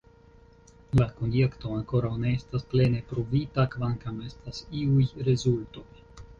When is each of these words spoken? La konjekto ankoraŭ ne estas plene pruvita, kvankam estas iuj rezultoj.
La 0.99 1.05
konjekto 1.19 1.73
ankoraŭ 1.81 2.11
ne 2.25 2.33
estas 2.39 2.67
plene 2.73 3.03
pruvita, 3.13 3.69
kvankam 3.77 4.21
estas 4.33 4.67
iuj 4.85 5.09
rezultoj. 5.33 5.89